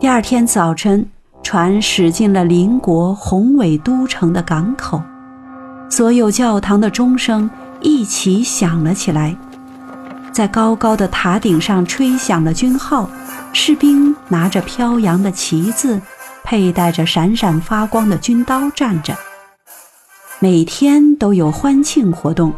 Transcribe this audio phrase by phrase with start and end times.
[0.00, 1.06] 第二天早晨，
[1.42, 5.02] 船驶进了邻国宏伟都城的港口，
[5.90, 7.50] 所有教堂的钟声
[7.82, 9.36] 一起响了起来，
[10.32, 13.10] 在高高的塔顶上吹响了军号，
[13.52, 16.00] 士兵拿着飘扬的旗子，
[16.44, 19.14] 佩戴着闪闪发光的军刀站着。
[20.38, 22.54] 每天都有欢庆活动，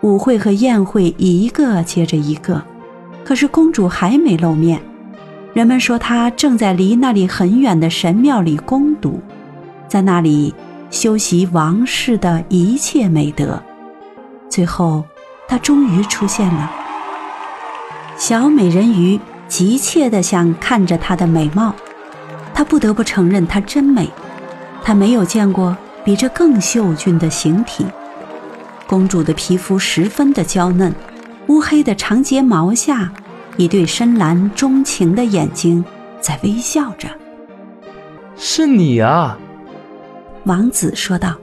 [0.00, 2.60] 舞会和宴会一个接着一个，
[3.24, 4.82] 可是公主还没露面。
[5.54, 9.20] 人们说他正在离那里很远的神庙里攻读，
[9.86, 10.54] 在那里
[10.90, 13.62] 修习王室的一切美德。
[14.48, 15.04] 最后，
[15.46, 16.70] 他终于出现了。
[18.16, 21.74] 小美人鱼急切地想看着她的美貌，
[22.54, 24.08] 她不得不承认她真美。
[24.82, 25.76] 她没有见过。
[26.04, 27.86] 比这更秀俊的形体，
[28.88, 30.92] 公主的皮肤十分的娇嫩，
[31.46, 33.12] 乌黑的长睫毛下，
[33.56, 35.84] 一对深蓝钟情的眼睛
[36.20, 37.08] 在微笑着。
[38.36, 39.38] 是你啊，
[40.44, 41.34] 王子说道。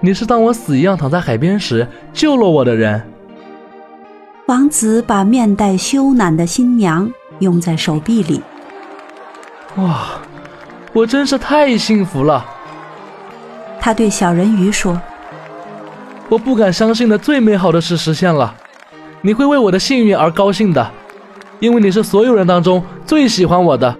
[0.00, 3.00] 你是当我死一样躺在海边时救了我的人。
[4.46, 8.42] 王子把面带羞赧的新娘拥在手臂里。
[9.76, 10.18] 哇，
[10.92, 12.44] 我真是太幸福了。
[13.80, 15.00] 他对小人鱼说
[16.28, 18.54] ：“我不敢相信的最美好的事实现了，
[19.22, 20.90] 你会为我的幸运而高兴的，
[21.60, 23.96] 因为你是所有人当中最喜欢我的。”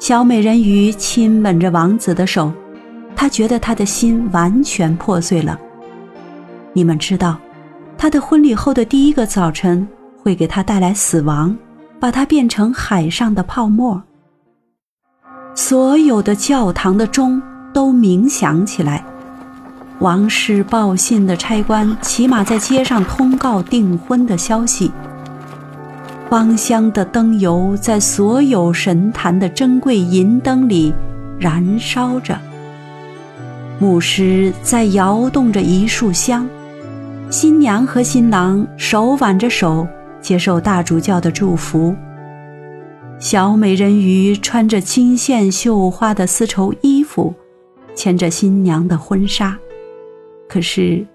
[0.00, 2.52] 小美人鱼亲吻着王子的手，
[3.14, 5.58] 她觉得他的心完全破碎了。
[6.72, 7.36] 你们知道，
[7.98, 9.86] 他的婚礼后的第一个早晨
[10.22, 11.56] 会给他带来死亡，
[12.00, 14.02] 把他变成海上的泡沫。
[15.54, 17.42] 所有的教堂的钟。
[17.74, 19.04] 都鸣响起来，
[20.00, 24.90] 王室报信的差官骑马在街上通告订婚的消息。
[26.28, 30.92] 芳香的灯油在所有神坛的珍贵银灯里
[31.38, 32.36] 燃烧着。
[33.78, 36.46] 牧师在摇动着一束香，
[37.30, 39.86] 新娘和新郎手挽着手
[40.20, 41.94] 接受大主教的祝福。
[43.20, 47.32] 小美人鱼穿着金线绣花的丝绸衣服。
[47.94, 49.56] 牵着新娘的婚纱，
[50.48, 51.06] 可是，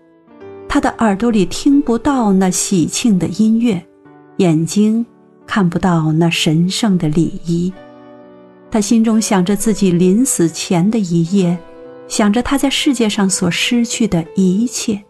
[0.68, 3.82] 他的耳朵里听不到那喜庆的音乐，
[4.38, 5.06] 眼睛
[5.48, 7.72] 看不到那神圣的礼仪。
[8.72, 11.58] 他心中想着自己临死前的一夜，
[12.08, 15.04] 想着他在世界上所失去的一切。